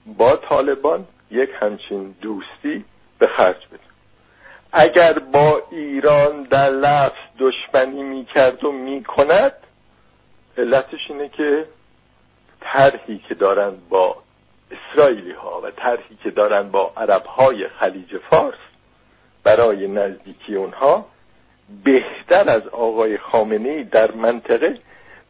با 0.06 0.36
طالبان 0.36 1.06
یک 1.32 1.50
همچین 1.60 2.16
دوستی 2.22 2.86
به 3.20 3.28
خرج 3.28 3.68
بده. 3.68 3.87
اگر 4.74 5.20
با 5.20 5.62
ایران 5.72 6.44
در 6.44 6.70
لفظ 6.70 7.18
دشمنی 7.40 8.04
می‌کرد 8.04 8.64
و 8.64 8.72
می‌کند 8.72 9.54
علتش 10.58 11.00
اینه 11.10 11.30
که 11.30 11.66
طرحی 12.62 13.22
که 13.30 13.36
دارند 13.36 13.90
با 13.90 14.16
اسرائیلی 14.72 15.32
ها 15.32 15.62
و 15.64 15.72
طرحی 15.72 16.18
که 16.24 16.32
دارند 16.32 16.72
با 16.72 16.94
عرب 16.98 17.26
های 17.26 17.68
خلیج 17.68 18.18
فارس 18.30 18.58
برای 19.44 19.88
نزدیکی 19.88 20.56
اونها 20.56 21.06
بهتر 21.84 22.50
از 22.50 22.68
آقای 22.68 23.18
خامنه 23.18 23.84
در 23.84 24.12
منطقه 24.12 24.80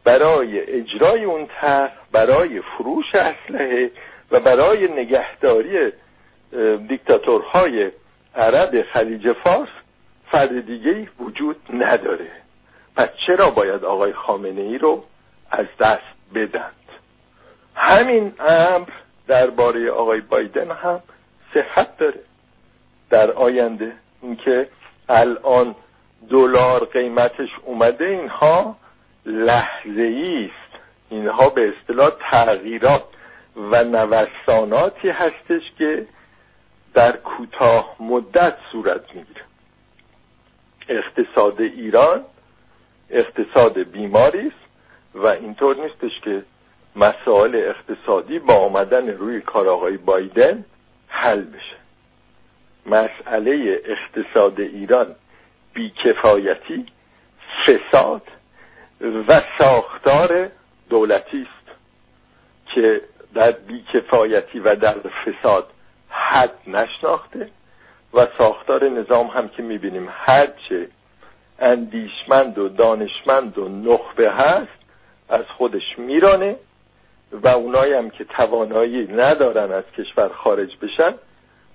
برای 0.04 0.60
اجرای 0.60 1.24
اون 1.24 1.46
طرح 1.60 1.92
برای 2.12 2.60
فروش 2.60 3.14
اسلحه 3.14 3.90
و 4.30 4.40
برای 4.40 4.88
نگهداری 4.92 5.92
دیکتاتورهای 6.88 7.90
عرب 8.34 8.82
خلیج 8.92 9.32
فارس 9.32 9.68
فرد 10.30 10.66
دیگه 10.66 11.08
وجود 11.20 11.56
نداره. 11.72 12.30
پس 12.96 13.08
چرا 13.26 13.50
باید 13.50 13.84
آقای 13.84 14.12
خامنه 14.12 14.60
ای 14.60 14.78
رو 14.78 15.04
از 15.50 15.66
دست 15.80 16.34
بدند؟ 16.34 16.72
همین 17.74 18.32
امر 18.40 18.88
درباره 19.26 19.90
آقای 19.90 20.20
بایدن 20.20 20.70
هم 20.70 21.00
صحت 21.54 21.96
داره. 21.96 22.20
در 23.10 23.30
آینده 23.30 23.92
اینکه 24.22 24.68
الان 25.08 25.74
دلار 26.30 26.84
قیمتش 26.84 27.48
اومده 27.64 28.04
اینها 28.04 28.76
لحظه 29.26 30.48
است. 30.50 30.82
اینها 31.10 31.48
به 31.48 31.72
اصطلاح 31.72 32.10
تغییرات 32.30 33.04
و 33.56 33.84
نوساناتی 33.84 35.08
هستش 35.10 35.62
که 35.78 36.06
در 36.98 37.16
کوتاه 37.16 37.96
مدت 38.00 38.56
صورت 38.72 39.14
می‌گیره. 39.14 39.42
اقتصاد 40.88 41.60
ایران 41.60 42.24
اقتصاد 43.10 43.78
بیماری 43.78 44.46
است 44.46 44.64
و 45.14 45.26
اینطور 45.26 45.76
نیستش 45.76 46.20
که 46.20 46.42
مسائل 46.96 47.54
اقتصادی 47.54 48.38
با 48.38 48.54
آمدن 48.54 49.08
روی 49.08 49.40
کار 49.40 49.68
آقای 49.68 49.96
بایدن 49.96 50.64
حل 51.08 51.40
بشه. 51.40 51.76
مسئله 52.86 53.82
اقتصاد 53.84 54.60
ایران 54.60 55.14
بیکفایتی 55.74 56.86
فساد 57.66 58.22
و 59.28 59.40
ساختار 59.58 60.50
دولتی 60.90 61.42
است 61.42 61.78
که 62.74 63.00
در 63.34 63.50
بیکفایتی 63.50 64.58
و 64.58 64.74
در 64.74 64.96
فساد 64.98 65.72
حد 66.18 66.54
نشناخته 66.66 67.50
و 68.14 68.26
ساختار 68.38 68.88
نظام 68.88 69.26
هم 69.26 69.48
که 69.48 69.62
می‌بینیم 69.62 70.08
هرچه 70.10 70.88
اندیشمند 71.58 72.58
و 72.58 72.68
دانشمند 72.68 73.58
و 73.58 73.68
نخبه 73.68 74.30
هست 74.30 74.78
از 75.28 75.44
خودش 75.56 75.98
میرانه 75.98 76.56
و 77.32 77.48
اونایی 77.48 77.92
هم 77.92 78.10
که 78.10 78.24
توانایی 78.24 79.06
ندارن 79.06 79.72
از 79.72 79.84
کشور 79.98 80.28
خارج 80.28 80.76
بشن 80.82 81.14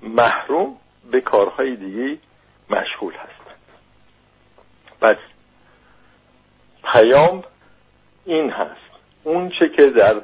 محروم 0.02 0.78
به 1.12 1.22
کارهای 1.22 1.76
دیگه 1.76 2.18
مشغول 2.70 3.14
هستند 3.14 3.60
پس 5.02 5.18
پیام 6.84 7.44
این 8.26 8.50
هست. 8.50 8.94
اون 9.24 9.50
چه 9.50 9.70
که 9.70 9.90
در 9.90 10.22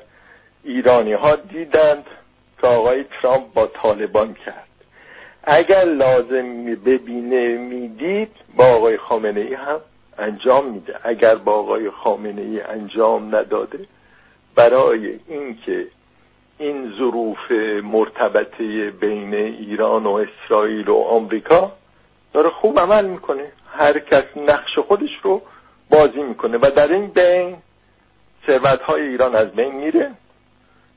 ایرانی 0.64 1.14
ها 1.14 1.36
دیدند 1.36 2.06
که 2.62 2.68
آقای 2.68 3.06
ترامپ 3.22 3.54
با 3.54 3.68
طالبان 3.68 4.34
کرد. 4.34 4.68
اگر 5.44 5.84
لازم 5.84 6.66
ببینه 6.66 7.58
می‌دید 7.58 8.32
با 8.56 8.66
آقای 8.66 8.98
خامنه 8.98 9.40
ای 9.40 9.54
هم 9.54 9.80
انجام 10.18 10.66
میده. 10.66 10.96
اگر 11.04 11.36
با 11.36 11.52
آقای 11.52 11.90
خامنه 11.90 12.42
ای 12.42 12.62
انجام 12.62 13.36
نداده 13.36 13.80
برای 14.56 15.20
اینکه 15.28 15.88
این 16.58 16.94
ظروف 16.98 17.52
مرتبطه 17.84 18.92
بین 18.92 19.34
ایران 19.34 20.06
و 20.06 20.12
اسرائیل 20.12 20.90
و 20.90 20.96
آمریکا 20.96 21.72
داره 22.34 22.50
خوب 22.50 22.80
عمل 22.80 23.06
می‌کنه. 23.06 23.52
هر 23.72 24.00
کس 24.00 24.24
نقش 24.36 24.80
خودش 24.80 25.10
رو 25.24 25.42
بازی 25.90 26.24
می‌کنه 26.24 26.58
و 26.58 26.72
در 26.76 26.94
این 26.94 27.08
بین 27.08 27.58
ثروت 28.48 28.82
های 28.82 29.02
ایران 29.02 29.36
از 29.36 29.52
بین 29.52 29.76
میره. 29.76 30.12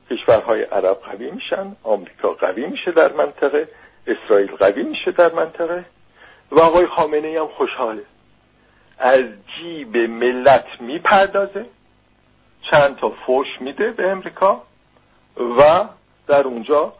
کشورهای 0.09 0.63
عرب 0.63 0.97
قوی 1.01 1.31
میشن 1.31 1.75
آمریکا 1.83 2.29
قوی 2.29 2.65
میشه 2.65 2.91
در 2.91 3.13
منطقه 3.13 3.67
اسرائیل 4.07 4.51
قوی 4.51 4.83
میشه 4.83 5.11
در 5.11 5.31
منطقه. 5.31 5.85
و 6.51 6.59
آقای 6.59 6.87
خامنه 6.87 7.39
هم 7.39 7.47
خوشحاله 7.47 8.03
از 8.99 9.23
جیب 9.57 9.97
ملت 9.97 10.65
می‌پردازه 10.79 11.65
چند 12.71 12.95
تا 12.95 13.09
فوش 13.25 13.47
میده 13.59 13.91
به 13.91 14.11
امریکا 14.11 14.63
و 15.37 15.83
در 16.27 16.41
اونجا 16.41 16.93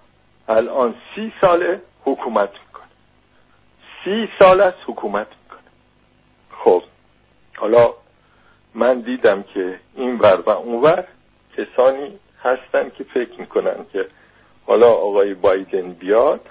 الان 0.47 0.95
سی 1.15 1.33
سال 1.41 1.79
حکومت 2.05 2.49
می‌کنه. 2.49 2.83
سی 4.03 4.29
سال 4.39 4.61
از 4.61 4.73
حکومت 4.87 5.27
می‌کنه. 5.27 5.69
خب 6.63 6.83
حالا 7.55 7.93
من 8.73 8.99
دیدم 8.99 9.43
که 9.43 9.79
این 9.95 10.19
ور 10.19 10.41
و 10.45 10.49
اون 10.49 10.81
ور 10.81 11.07
کسانی 11.57 12.19
هستن 12.43 12.89
که 12.89 13.03
فکر 13.03 13.39
می‌کنن 13.39 13.85
که 13.93 14.07
حالا 14.65 14.91
آقای 14.91 15.33
بایدن 15.33 15.93
بیاد 15.93 16.41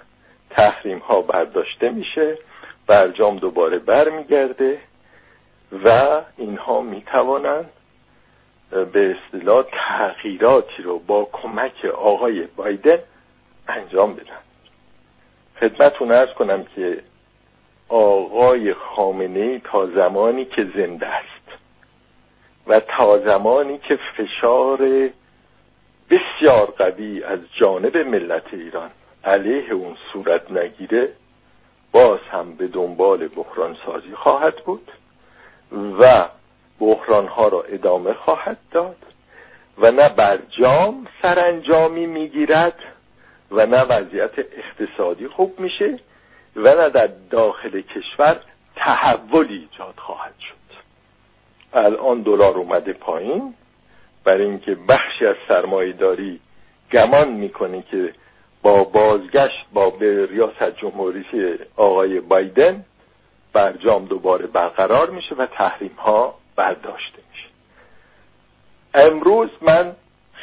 تحریم 0.51 0.99
ها 0.99 1.23
برداشته 1.23 1.91
میشه 1.91 2.39
برجام 2.87 3.39
دوباره 3.39 3.79
برمیگرده 3.79 4.81
و 5.85 6.21
اینها 6.37 6.81
می‌توانند 6.81 7.71
به 8.93 9.17
اصطلاح 9.17 9.65
تغییراتی 9.73 10.83
رو 10.83 10.99
با 10.99 11.29
کمک 11.33 11.85
آقای 11.85 12.47
بایدن 12.57 12.99
انجام 13.69 14.15
بدن. 14.15 14.39
خدمتون 15.61 16.13
ارز 16.13 16.35
کنم 16.35 16.65
که 16.65 17.03
آقای 17.89 18.75
خامنه 18.75 19.59
تا 19.59 19.87
زمانی 19.87 20.45
که 20.45 20.67
زنده 20.77 21.07
است 21.07 21.59
و 22.67 22.81
تا 22.81 23.19
زمانی 23.19 23.79
که 23.79 23.99
فشار 24.17 25.11
بسیار 26.13 26.67
قوی 26.67 27.25
از 27.25 27.39
جانب 27.61 27.97
ملت 27.97 28.55
ایران. 28.55 28.91
علیه 29.25 29.73
اون 29.73 29.97
صورت 30.13 30.51
نگیره 30.51 31.13
باز 31.93 32.19
هم 32.31 32.55
به 32.55 32.67
دنبال 32.67 33.29
بحران 33.29 33.77
سازی 33.87 34.15
خواهد 34.15 34.57
بود 34.57 34.93
و 35.73 36.29
بحران 36.81 37.27
ها 37.27 37.49
را 37.49 37.63
ادامه 37.63 38.13
خواهد 38.13 38.59
داد 38.71 38.97
و 39.79 39.91
نه 39.91 40.09
برجام 40.09 41.07
سرانجامی 41.23 42.07
می‌گیرد 42.07 42.79
و 43.51 43.67
نه 43.67 43.83
وضعیت 43.83 44.33
اقتصادی 44.39 45.29
خوب 45.29 45.61
میشه 45.61 45.99
و 46.57 46.75
نه 46.75 46.91
در 46.91 47.09
داخل 47.31 47.81
کشور 47.81 48.41
تحولی 48.77 49.69
ایجاد 49.71 49.95
خواهد 49.97 50.35
شد. 50.39 50.57
الان 51.73 52.23
دلار 52.23 52.59
اومده 52.59 52.93
پایین. 52.93 53.55
برای 54.25 54.45
اینکه 54.45 54.75
بخشی 54.75 55.27
از 55.27 55.37
سرمایه 55.49 55.93
داری 55.93 56.41
گمان 56.93 57.33
می‌کنه 57.33 57.85
که 57.91 58.13
با 58.63 58.85
بازگشت 58.85 59.67
با 59.73 59.91
به 59.91 60.27
ریاست 60.27 60.77
جمهوری 60.77 61.25
آقای 61.77 62.21
بایدن 62.21 62.85
برجام 63.53 64.05
دوباره 64.05 64.47
برقرار 64.47 65.11
میشه 65.11 65.35
و 65.35 65.47
تحریم 65.47 65.95
ها 65.99 66.35
برداشته 66.57 67.19
میشه. 67.33 67.49
امروز 68.95 69.51
من 69.63 69.97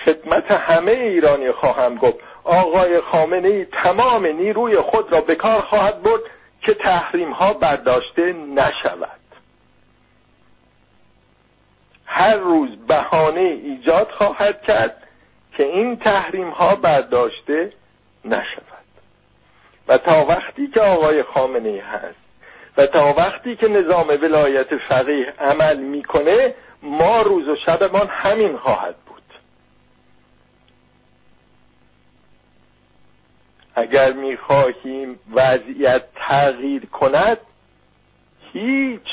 خدمت 0.06 0.52
همه 0.52 0.92
ایرانی 0.92 1.52
خواهم 1.52 1.96
گفت. 1.96 2.18
آقای 2.44 3.02
خامنه 3.02 3.48
ای 3.48 3.66
تمام 3.66 4.26
نیروی 4.26 4.78
خود 4.78 5.14
را 5.14 5.22
به 5.22 5.36
کار 5.36 5.62
خواهد 5.62 6.04
برد 6.04 6.22
که 6.62 6.74
تحریم 6.74 7.32
ها 7.32 7.54
برداشته 7.54 8.34
نشود. 8.56 9.19
هر 12.12 12.36
روز 12.36 12.70
بهانه 12.88 13.40
ایجاد 13.40 14.12
خواهد 14.12 14.62
کرد 14.62 15.04
که 15.58 15.64
این 15.64 15.98
تحریم 15.98 16.50
ها 16.50 16.76
برداشته 16.76 17.74
نشود. 18.26 18.86
و 19.88 19.98
تا 19.98 20.26
وقتی 20.26 20.68
که 20.68 20.82
آقای 20.82 21.24
خامنه 21.24 21.70
ای 21.70 21.80
هست 21.80 22.20
و 22.78 22.86
تا 22.86 23.14
وقتی 23.18 23.56
که 23.56 23.68
نظام 23.68 24.08
ولایت 24.08 24.78
فقیه 24.78 25.34
عمل 25.40 25.78
می‌کنه 25.78 26.54
ما 26.82 27.22
روز 27.22 27.48
و 27.48 27.56
شبمان 27.56 28.08
همین 28.08 28.58
خواهد 28.58 28.96
بود. 28.96 29.24
اگر 33.76 34.14
می‌خواهیم 34.14 35.20
وضعیت 35.32 36.04
تغییر 36.16 36.86
کند 36.86 37.38
هیچ 38.54 39.10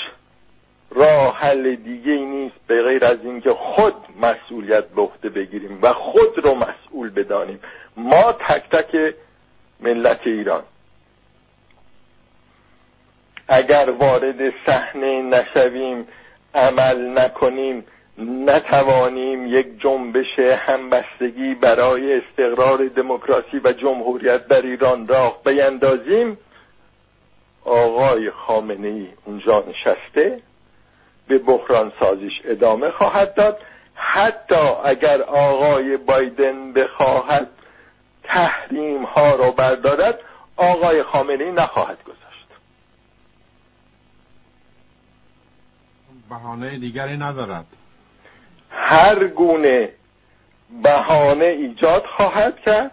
راه 0.90 1.36
حل 1.36 1.74
دیگه 1.74 2.12
ای 2.12 2.24
نیست 2.24 2.56
به 2.66 2.82
غیر 2.82 3.04
از 3.04 3.18
اینکه 3.24 3.50
خود 3.50 3.94
مسئولیت 4.20 4.88
به 4.88 5.02
عهده 5.02 5.28
بگیریم 5.28 5.78
و 5.82 5.92
خود 5.92 6.44
رو 6.44 6.54
مسئول 6.54 7.10
بدانیم. 7.10 7.60
ما 7.96 8.32
تک 8.32 8.70
تک 8.70 9.14
ملت 9.80 10.20
ایران. 10.26 10.62
اگر 13.48 13.90
وارد 13.90 14.52
صحنه 14.66 15.22
نشویم 15.22 16.08
عمل 16.54 17.18
نکنیم 17.18 17.84
نتوانیم 18.18 19.46
یک 19.46 19.66
جنبش 19.80 20.38
همبستگی 20.38 21.54
برای 21.54 22.20
استقرار 22.20 22.86
دموکراسی 22.88 23.58
و 23.64 23.72
جمهوریت 23.72 24.46
در 24.46 24.62
ایران 24.62 25.08
راه 25.08 25.42
بیندازیم 25.44 26.38
آقای 27.64 28.30
خامنه 28.30 28.88
ای 28.88 29.08
اونجا 29.24 29.64
نشسته. 29.68 30.40
به 31.28 31.38
بحران 31.38 31.92
سازیش 32.00 32.32
ادامه 32.44 32.90
خواهد 32.90 33.34
داد. 33.34 33.58
حتی 33.94 34.68
اگر 34.84 35.22
آقای 35.22 35.96
بایدن 35.96 36.72
بخواهد 36.72 37.48
تحریم 38.24 39.04
ها 39.04 39.34
را 39.34 39.50
بردارد 39.50 40.20
آقای 40.56 41.02
خامنه 41.02 41.44
ای 41.44 41.52
نخواهد 41.52 42.04
گذاشت. 42.04 42.46
بهانه 46.30 46.78
دیگری 46.78 47.16
ندارد. 47.16 47.66
هر 48.70 49.24
گونه 49.26 49.92
بهانه 50.82 51.44
ایجاد 51.44 52.04
خواهد 52.16 52.60
کرد. 52.60 52.90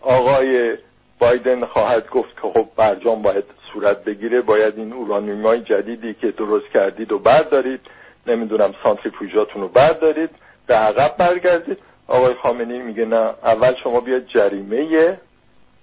آقای 0.00 0.78
بایدن 1.18 1.66
خواهد 1.66 2.08
گفت 2.08 2.34
که 2.34 2.48
خب 2.54 2.68
برجام 2.76 3.22
باید 3.22 3.44
صورت 3.74 4.04
بگیره 4.04 4.40
باید 4.40 4.78
این 4.78 4.92
اورانیوم 4.92 5.46
های 5.46 5.60
جدیدی 5.60 6.14
که 6.14 6.30
درست 6.30 6.66
کردید 6.74 7.12
و 7.12 7.18
بردارید 7.18 7.80
نمی‌دونم 8.26 8.74
سانتریفوژاتون 8.82 9.62
رو 9.62 9.68
بردارید 9.68 10.30
به 10.66 10.74
عقب 10.74 11.16
برگردید. 11.16 11.78
آقای 12.08 12.34
خامنی 12.34 12.78
میگه 12.78 13.04
نه 13.04 13.34
اول 13.42 13.74
شما 13.82 14.00
بیاید 14.00 14.26
جریمه 14.26 15.18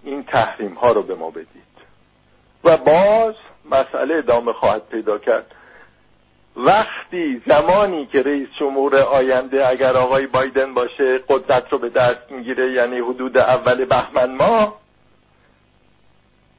این 0.04 0.23
تحریم 0.23 0.73
ها 0.73 0.91
رو 0.91 1.04
به 1.04 1.15
ما 1.15 1.30
بدید. 1.30 1.71
و 2.63 2.77
باز 2.77 3.36
مسئله 3.71 4.17
ادامه 4.17 4.54
خواهد 4.54 4.82
پیدا 4.91 5.17
کرد. 5.17 5.45
وقتی 6.56 7.41
زمانی 7.47 8.06
که 8.06 8.21
رئیس 8.21 8.47
جمهور 8.60 8.95
آینده 8.95 9.69
اگر 9.69 9.97
آقای 9.97 10.27
بایدن 10.27 10.73
باشه 10.73 11.19
قدرت 11.30 11.73
رو 11.73 11.77
به 11.77 11.89
دست 11.89 12.32
می‌گیره 12.32 12.73
یعنی 12.73 12.99
حدود 12.99 13.38
اول 13.38 13.86
بهمن 13.86 14.36
ماه 14.36 14.82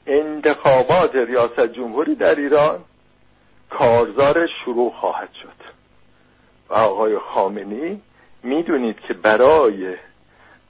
انتخابات 0.06 1.14
ریاست 1.14 1.66
جمهوری 1.66 2.14
در 2.14 2.34
ایران 2.34 2.84
کارزار 3.70 4.46
شروع 4.46 4.92
خواهد 4.92 5.32
شد. 5.42 5.62
و 6.68 6.74
آقای 6.74 7.18
خامنی 7.18 8.02
می‌دونید 8.42 9.00
که 9.00 9.14
برای 9.14 9.96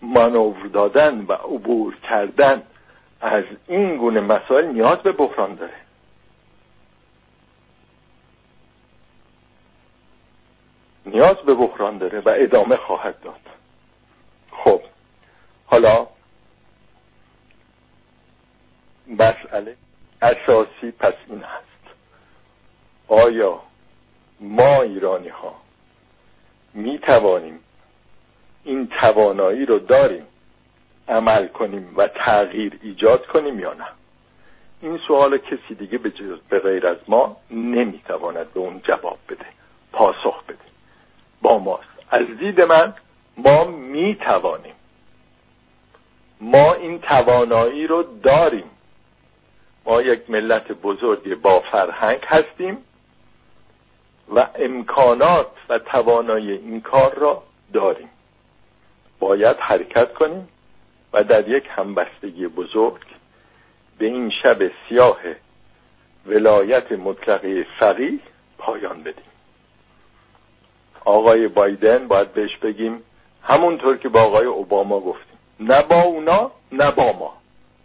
مانور 0.02 0.66
دادن 0.66 1.24
و 1.28 1.32
عبور 1.32 1.96
کردن 1.96 2.62
از 3.20 3.44
این 3.68 3.96
گونه 3.96 4.20
مسائل 4.20 4.66
نیاز 4.66 4.96
به 4.96 5.12
بحران 5.12 5.54
داره. 5.54 5.72
نیاز 11.06 11.36
به 11.36 11.54
بحران 11.54 11.98
داره 11.98 12.20
و 12.20 12.34
ادامه 12.36 12.76
خواهد 12.76 13.20
داد. 13.20 13.40
خب 14.64 14.80
حالا 15.66 16.06
مسئله 19.06 19.76
اساسی 20.22 20.90
پس 20.98 21.14
این 21.28 21.42
هست. 21.42 21.96
آیا 23.08 23.60
ما 24.40 24.82
ایرانی 24.82 25.28
ها 25.28 25.54
می 26.74 26.98
توانیم 26.98 27.60
این 28.64 28.88
توانایی 28.88 29.66
رو 29.66 29.78
داریم 29.78 30.26
عمل 31.08 31.48
کنیم 31.48 31.92
و 31.96 32.08
تغییر 32.08 32.78
ایجاد 32.82 33.26
کنیم 33.26 33.60
یا 33.60 33.72
نه؟ 33.72 33.86
این 34.80 34.98
سوال 35.08 35.38
کسی 35.38 35.74
دیگه 35.74 35.98
به 36.48 36.58
غیر 36.58 36.86
از 36.86 36.96
ما 37.08 37.36
نمی‌تواند 37.50 38.52
به 38.52 38.60
اون 38.60 38.80
جواب 38.84 39.18
بده 39.28 39.46
پاسخ 39.92 40.44
بده. 40.44 40.58
با 41.42 41.58
ماست. 41.58 41.88
از 42.10 42.26
دید 42.38 42.60
من 42.60 42.94
ما 43.36 43.64
می‌توانیم. 43.64 44.74
ما 46.40 46.74
این 46.74 46.98
توانایی 47.00 47.86
رو 47.86 48.02
داریم. 48.22 48.70
ما 49.84 50.02
یک 50.02 50.30
ملت 50.30 50.72
بزرگ 50.72 51.40
با 51.40 51.60
فرهنگ 51.60 52.20
هستیم 52.26 52.78
و 54.34 54.48
امکانات 54.54 55.50
و 55.68 55.78
توانایی 55.78 56.52
این 56.52 56.80
کار 56.80 57.14
را 57.14 57.42
داریم. 57.72 58.08
باید 59.18 59.56
حرکت 59.56 60.14
کنیم 60.14 60.48
و 61.12 61.24
در 61.24 61.48
یک 61.48 61.64
همبستگی 61.68 62.46
بزرگ 62.46 63.00
به 63.98 64.06
این 64.06 64.30
شب 64.30 64.58
سیاه 64.88 65.18
ولایت 66.26 66.92
مطلقه 66.92 67.66
فقیه 67.78 68.18
پایان 68.58 69.02
بدیم. 69.02 69.24
آقای 71.04 71.48
بایدن 71.48 72.08
باید 72.08 72.32
بهش 72.32 72.56
بگیم 72.56 73.02
همونطور 73.42 73.96
که 73.96 74.08
با 74.08 74.20
آقای 74.22 74.46
اوباما 74.46 75.00
گفتیم 75.00 75.38
نه 75.60 75.82
با 75.82 76.02
اونا 76.02 76.50
نه 76.72 76.90
با 76.90 77.12
ما. 77.12 77.36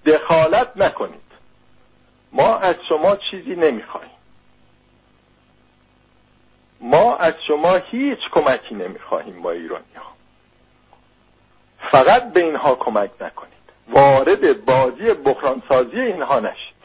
دخالت 0.05 0.71
نکنید. 0.75 1.26
ما 2.31 2.57
از 2.57 2.75
شما 2.89 3.15
چیزی 3.15 3.55
نمی‌خواهیم 3.55 4.11
ما 6.81 7.15
از 7.15 7.33
شما 7.47 7.75
هیچ 7.75 8.19
کمکی 8.31 8.75
نمی‌خواهیم 8.75 9.41
با 9.41 9.51
ایرانی 9.51 9.95
ها 9.95 10.17
فقط 11.91 12.33
به 12.33 12.39
اینها 12.39 12.75
کمک 12.75 13.09
نکنید. 13.21 13.53
وارد 13.89 14.65
بازی 14.65 15.13
بحرانسازی 15.13 15.99
اینها 15.99 16.39
نشید. 16.39 16.77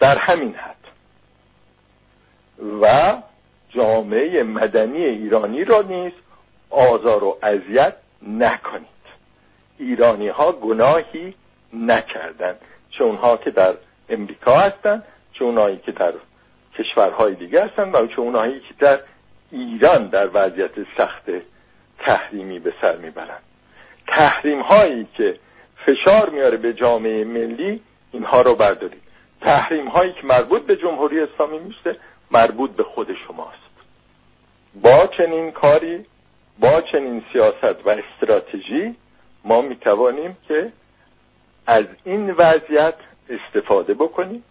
در 0.00 0.18
همین 0.18 0.54
حد. 0.54 0.74
و 2.82 3.16
جامعه 3.70 4.42
مدنی 4.42 5.04
ایرانی 5.04 5.64
را 5.64 5.82
نیز 5.82 6.12
آزار 6.70 7.24
و 7.24 7.38
اذیت 7.42 7.96
نکنید. 8.22 8.88
ایرانی 9.78 10.28
ها 10.28 10.52
گناهی 10.52 11.34
نکردند. 11.72 12.60
چه 12.98 13.04
اونها 13.04 13.36
که 13.36 13.50
در 13.50 13.74
امریکا 14.08 14.58
هستند 14.58 15.04
چه 15.32 15.44
اونهایی 15.44 15.76
که 15.76 15.92
در 15.92 16.12
کشورهای 16.78 17.34
دیگه 17.34 17.64
هستند 17.64 17.94
و 17.94 18.06
چه 18.06 18.20
اونهایی 18.20 18.60
که 18.60 18.74
در 18.78 19.00
ایران 19.50 20.06
در 20.06 20.28
وضعیت 20.34 20.70
سخت 20.96 21.30
تحریمی 21.98 22.58
به 22.58 22.74
سر 22.80 22.96
می‌برند 22.96 23.42
تحریم 24.06 24.60
هایی 24.60 25.08
که 25.16 25.38
فشار 25.86 26.30
میاره 26.30 26.56
به 26.56 26.72
جامعه 26.72 27.24
ملی 27.24 27.80
اینها 28.12 28.42
رو 28.42 28.54
بردارید. 28.54 29.02
تحریم 29.40 29.88
هایی 29.88 30.12
که 30.12 30.26
مربوط 30.26 30.62
به 30.62 30.76
جمهوری 30.76 31.20
اسلامی 31.20 31.58
میشه 31.58 31.96
مربوط 32.30 32.70
به 32.70 32.82
خود 32.82 33.08
شماست. 33.26 33.58
با 34.82 35.06
چنین 35.06 35.50
کاری 35.50 36.06
با 36.58 36.80
چنین 36.92 37.24
سیاست 37.32 37.86
و 37.86 37.88
استراتژی 37.88 38.96
ما 39.44 39.60
می‌توانیم 39.60 40.36
که 40.48 40.72
از 41.66 41.84
این 42.04 42.30
وضعیت 42.30 42.94
استفاده 43.28 43.94
بکنیم 43.94 44.44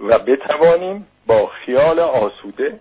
و 0.00 0.18
بتوانیم 0.18 1.06
با 1.26 1.46
خیال 1.46 2.00
آسوده 2.00 2.80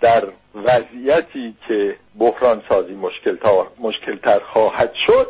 در 0.00 0.24
وضعیتی 0.54 1.56
که 1.68 1.96
بحران 2.18 2.62
سازی 2.68 2.94
مشکلتر 3.78 4.38
خواهد 4.38 4.94
شد 4.94 5.28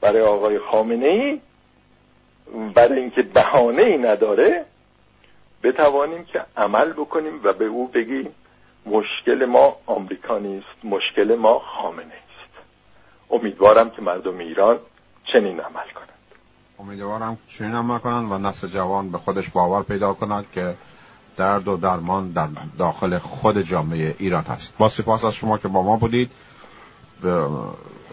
برای 0.00 0.22
آقای 0.22 0.58
خامنه 0.58 1.06
ای 1.06 1.40
برای 2.74 3.00
اینکه 3.00 3.22
بهانه 3.22 3.82
ای 3.82 3.98
نداره 3.98 4.64
بتوانیم 5.62 6.24
که 6.24 6.44
عمل 6.56 6.92
بکنیم 6.92 7.40
و 7.44 7.52
به 7.52 7.64
او 7.64 7.88
بگیم 7.88 8.34
مشکل 8.86 9.44
ما 9.44 9.76
آمریکا 9.86 10.38
نیست 10.38 10.84
مشکل 10.84 11.34
ما 11.34 11.58
خامنه 11.58 12.04
است. 12.04 12.52
امیدوارم 13.30 13.90
که 13.90 14.02
مردم 14.02 14.38
ایران 14.38 14.78
چنین 15.24 15.60
عمل 15.60 15.88
کنند. 15.94 16.13
امیدوارم 16.78 17.38
چنین 17.48 17.74
عمل 17.74 17.98
کنند 17.98 18.32
و 18.32 18.38
نسل 18.38 18.68
جوان 18.68 19.10
به 19.10 19.18
خودش 19.18 19.50
باور 19.50 19.82
پیدا 19.82 20.12
کند 20.12 20.44
که 20.52 20.74
درد 21.36 21.68
و 21.68 21.76
درمان 21.76 22.32
در 22.32 22.48
داخل 22.78 23.18
خود 23.18 23.60
جامعه 23.60 24.14
ایران 24.18 24.42
هست. 24.42 24.78
با 24.78 24.88
سپاس 24.88 25.24
از 25.24 25.34
شما 25.34 25.58
که 25.58 25.68
با 25.68 25.82
ما 25.82 25.96
بودید. 25.96 26.30
به 27.22 27.48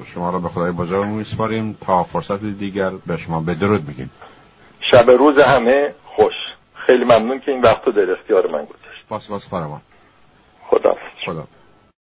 شما 0.06 0.30
را 0.30 0.40
به 0.40 0.50
خدای 0.50 0.72
بزرگ 0.72 1.08
میسپاریم. 1.08 1.78
تا 1.82 2.04
فرصت 2.04 2.44
دیگر 2.44 2.90
به 2.90 3.18
شما 3.18 3.42
به 3.42 3.56
درود 3.56 3.88
میگیم. 3.88 4.12
شب 4.80 5.10
روز 5.10 5.40
همه 5.40 5.96
خوش. 6.04 6.34
خیلی 6.74 7.04
ممنون 7.04 7.40
که 7.40 7.52
این 7.52 7.62
وقت 7.62 7.86
رو 7.86 7.92
در 7.92 8.12
اختیار 8.12 8.48
من 8.48 8.66
گذاشت. 8.66 9.08
با 9.10 9.20
سپاس 9.20 9.48
خدا 9.48 10.96
خدا 11.26 11.48